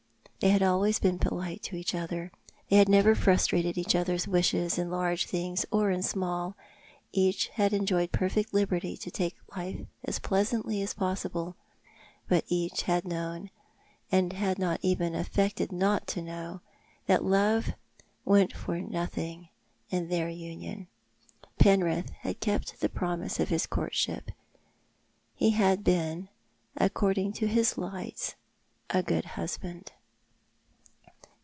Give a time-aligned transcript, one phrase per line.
[0.43, 2.31] They had always been polite to each other;
[2.67, 6.55] they had never frustrated each other's wishes in largo things or in small;
[7.11, 11.55] each had enjoyed perfect liberty to take life as pleasantly as possible;
[12.27, 13.51] but each had known,
[14.11, 16.61] and had not even affected not to know,
[17.05, 17.73] that love
[18.25, 19.49] went for nothing
[19.91, 20.87] in their union.
[21.59, 24.31] Penrith had kept the promise of his courtship.
[25.35, 26.29] He had been,
[26.77, 28.33] according to his lights,
[28.89, 29.91] a good husband.